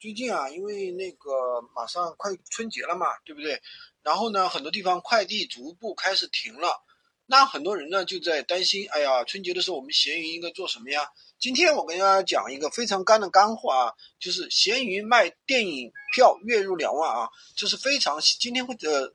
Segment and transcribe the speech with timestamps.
[0.00, 3.60] 最近啊，因为那个马上快春节了嘛，对不对？
[4.02, 6.82] 然后呢，很多地方快递逐步开始停了，
[7.26, 11.06] 那很多人呢就在担心，哎呀，春节的时候我们闲鱼应该做什么呀？
[11.38, 19.12] 今天我跟大家讲一个非常干的干货啊，就是闲鱼卖电影票月入两万啊，这是非常今天会的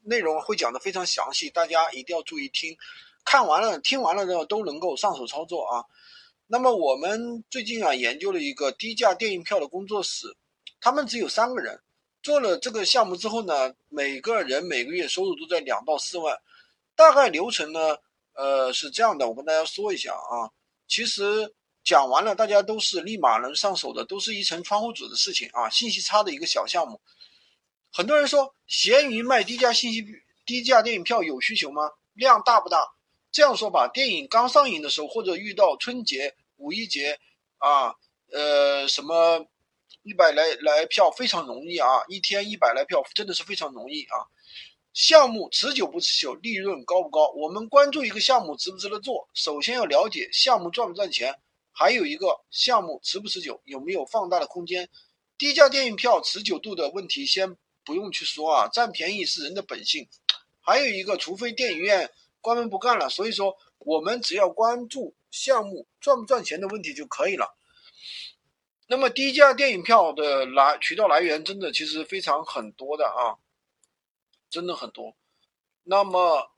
[0.00, 2.74] 内容会讲的非常详细，大家一定要注意听，
[3.22, 5.84] 看完了听完了之后都能够上手操作啊。
[6.52, 10.36] 那么我们最近啊研究了一个低价电影票的工作室，
[10.82, 11.80] 他们只有三个人，
[12.22, 16.38] 做了这个项目之后呢，每个人每个月收入都在两到四万，
[16.94, 17.96] 大概流程呢，
[18.34, 20.52] 呃是这样的，我跟大家说一下啊，
[20.86, 27.00] 其实讲完了大家都是立马能上手的，都是一层窗户纸的事情啊，信息差的一个小项目。
[27.90, 30.04] 很多人说闲鱼卖低价信息
[30.44, 31.92] 低价电影票有需求吗？
[32.12, 32.92] 量大不大？
[33.30, 36.34] 这样说吧，电影刚上映的时候或者遇到春节。
[36.62, 37.18] 五一节
[37.58, 37.94] 啊，
[38.30, 39.44] 呃，什么
[40.04, 44.30] 一百来来票非常容易啊，一天一百来票真的是非常容易啊。
[44.94, 47.32] 项目持久不持久，利润高不高？
[47.32, 51.34] 我们关注一个项目值不值得做，首先要了解项目赚不赚钱，
[51.72, 54.88] 还有一个项目持不持久，有没有放大的空间。
[55.38, 60.06] 低价电影票持久度的问题先不用去说啊，占便宜是人的本性。
[60.60, 62.08] 还有一个，除非电影院
[62.40, 65.14] 关门不干了，所以说我们只要关注。
[65.32, 67.56] 项目赚不赚钱的问题就可以了。
[68.86, 73.40] 那么低价电影票的来渠道来源真的其实非常很多的啊，
[74.50, 75.16] 真的很多。
[75.82, 76.50] 那么，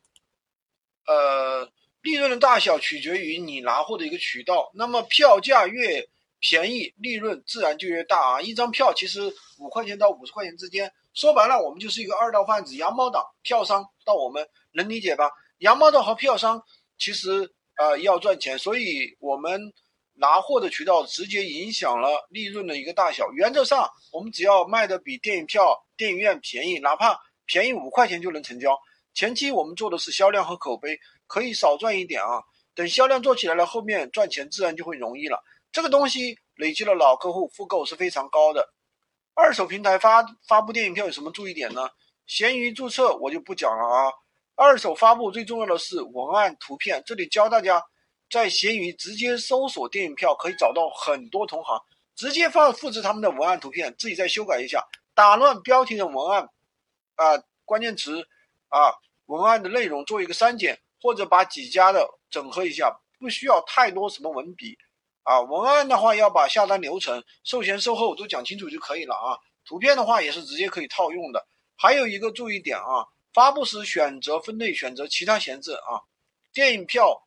[1.06, 4.72] 呃，利润的大小取决于你拿货的一个渠道。
[4.74, 6.08] 那么票价越
[6.40, 8.42] 便宜，利润自然就越大啊。
[8.42, 15.30] 一张票其实五块钱到五十块钱之间，说白了我们就是一个二道贩子，羊毛党票商到我们能理解吧？
[15.58, 16.64] 羊毛党和票商
[16.98, 17.54] 其实。
[17.76, 19.72] 啊，要赚钱，所以我们
[20.14, 23.30] 拿货的渠道直接影响了利润的一个大小。
[23.32, 28.78] 原则上，我们只要卖的比电影票、电影院便宜，哪怕便宜五块钱就能成交。
[29.12, 32.42] 前期我们做的是销量和口碑，可以少赚一点啊。
[32.74, 35.42] 等销量做起来了，后面赚钱自然就会容易了。
[35.70, 38.68] 这个东西累积了老客户复购是非常高的。
[39.34, 41.88] 二手平台发发布电影票有什么注意点呢？
[42.26, 44.12] 闲鱼注册我就不讲了啊。
[44.56, 47.82] 二手发布最重要的是文案图片，这里教大家
[48.30, 51.82] 在闲鱼直接搜索电影票，可以找到很多同行，
[52.14, 54.80] 直接放复制他们的文案图片，自己再修改一下，
[55.12, 56.48] 打乱标题的文案
[57.16, 58.28] 啊，关键词
[58.68, 58.94] 啊，
[59.26, 64.78] 文案的内容做一个删减，或者把几家的整合一下，不需要太多什么文笔
[65.24, 65.40] 啊。
[65.40, 69.34] 文案的话要把下单流程、售前售后都讲清楚就可以了啊。
[69.64, 71.44] 图片的话也是直接可以套用的。
[71.76, 73.08] 还有一个注意点啊。
[73.34, 76.00] 发布时选择分类，选择其他闲置啊。
[76.52, 77.26] 电影票、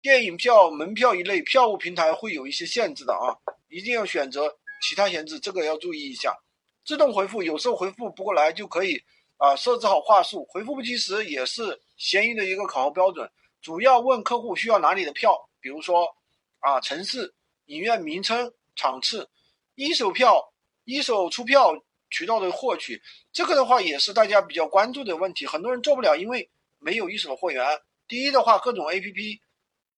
[0.00, 3.30] 电影票、门票一类票务平台会有一些限制的啊，
[3.68, 6.36] 一定要选择其他闲置，这个要注意一下。
[6.84, 9.00] 自动回复有时候回复不过来就可以
[9.36, 13.30] 啊，设置好话术，回复不及时也是闲鱼的一个考核标准。
[13.60, 16.12] 主要问客户需要哪里的票，比如说
[16.58, 17.32] 啊，城市、
[17.66, 19.30] 影院名称、场次、
[19.76, 21.72] 一手票、一手出票。
[22.12, 23.02] 渠道的获取，
[23.32, 25.44] 这个的话也是大家比较关注的问题。
[25.46, 27.66] 很多人做不了，因为没有一手货源。
[28.06, 29.40] 第一的话，各种 APP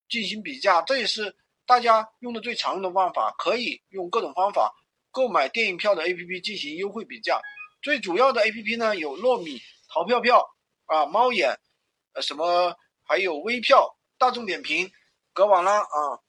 [0.09, 1.35] 进行比价，这也是
[1.67, 3.35] 大家用的最常用的方法。
[3.37, 4.73] 可以用各种方法
[5.11, 7.41] 购买电影票的 APP 进行优惠比价。
[7.83, 10.49] 最主要的 APP 呢有糯米、淘票票
[10.87, 11.59] 啊、猫眼，
[12.13, 14.91] 呃什么还有微票、大众点评、
[15.33, 16.21] 格瓦拉啊。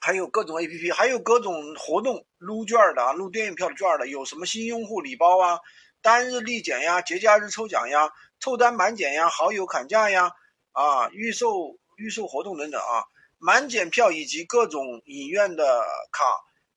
[0.00, 5.60] 还有各种 A P P，还有各种活动撸券的啊，撸电影票的券的，有什么新用户礼包啊，
[6.00, 8.10] 单日立减呀，节假日抽奖呀，
[8.40, 10.32] 凑单满减呀，好友砍价呀，
[10.72, 13.04] 啊，预售预售活动等等啊，
[13.36, 16.24] 满减票以及各种影院的卡，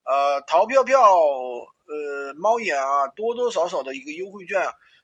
[0.04, 4.62] 呃，淘票票，呃，猫眼啊，多多少少的一个优惠券，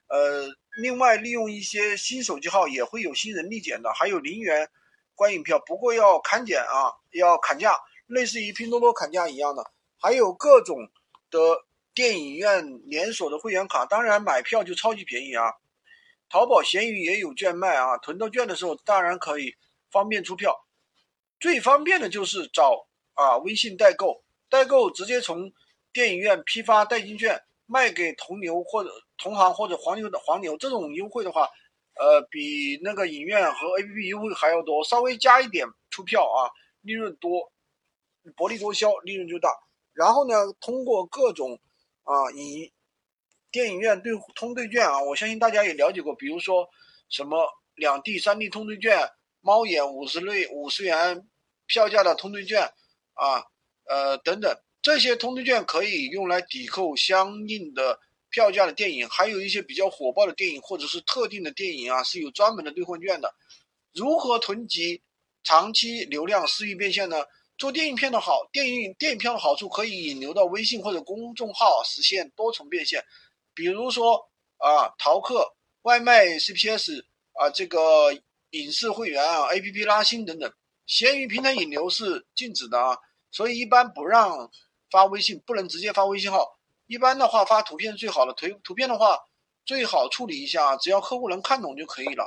[0.09, 0.45] 呃，
[0.81, 4.69] 另外利用一些新手机号也会有新人立减的，还有零元
[5.15, 7.79] 观影票，不过要砍减啊，要砍价。
[8.09, 9.63] 类似于拼多多砍价一样的，
[9.99, 10.89] 还有各种
[11.29, 11.39] 的
[11.93, 15.53] 电影院连锁的会员卡，当然买票就超级便宜啊。
[16.27, 19.55] 淘宝、闲鱼也有券卖啊，囤到券的时候当然可以
[19.91, 20.65] 方便出票。
[21.39, 25.51] 最方便的就是找啊微信代购，代购直接从
[25.93, 31.47] 电影院批发代金券卖给同牛或者同行或者黄牛的黄牛，这种优惠的话，
[31.95, 36.49] 呃比那个影院和 APP 优惠还要多，稍微加一点出票啊，
[36.81, 37.51] 利润多。
[38.35, 39.49] 薄利多销，利润就大。
[39.93, 41.59] 然后呢，通过各种
[42.03, 42.71] 啊，以
[43.51, 46.69] 电影院对通兑券啊，我相信大家也了解过，比如说
[47.09, 49.09] 什么两地、三地通兑券、
[49.41, 51.27] 猫眼五十类五十元
[51.65, 52.71] 票价的通兑券
[53.13, 53.43] 啊，
[53.85, 57.99] 呃等等，这些通兑券可以用来抵扣相应的
[58.29, 63.33] 票价的电影，还有一些比较火爆的电影或者是特定的电影啊，是有专门的兑换券的。
[63.93, 65.01] 如何囤积
[65.43, 67.17] 长期流量、私域变现呢？
[67.59, 73.03] 做电影片的好，电影电影票的好处可以引流到微信或者公众号，实现多重变现。
[73.53, 75.45] 比如说啊，淘客、
[75.81, 77.03] 外卖 CPS
[77.33, 78.13] 啊，这个
[78.51, 80.49] 影视会员啊，APP 拉新等等。
[80.87, 82.97] 闲鱼平台引流是禁止的啊，
[83.29, 84.49] 所以一般不让
[84.89, 86.57] 发微信，不能直接发微信号。
[86.87, 89.19] 一般的话发图片最好的，图图片的话
[89.65, 92.23] 最好处理一下，只要客户能看懂就可以了。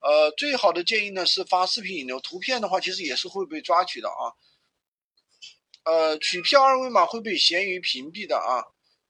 [0.00, 4.30] 呃，最好的建议呢是发视频引流，图片的话其实也是会被抓取的啊。
[5.88, 8.60] 呃，取票二维码会被闲鱼屏蔽的啊，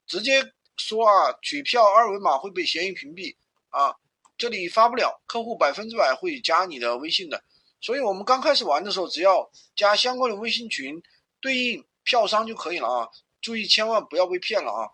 [0.06, 3.34] 直接说啊，取票二维码会被闲鱼屏蔽
[3.70, 3.96] 啊，
[4.36, 7.42] 这里发不了，客户百分之百会加你的微信的。
[7.80, 11.02] 所以我们刚开始玩的时候，只要加相关的微信群，
[11.40, 13.08] 对应票商就可以了啊，
[13.40, 14.86] 注意千万不要被骗了啊。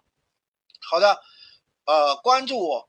[0.80, 1.20] 好的，
[1.84, 2.88] 呃，关注我。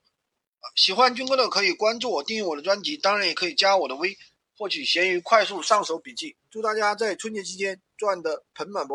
[0.75, 4.17] 喜欢军哥的可以关注我，订阅我的专辑，当然也可以加我的微，
[4.57, 6.37] 获取闲鱼快速上手笔记。
[6.49, 8.93] 祝大家在春节期间赚得盆满钵。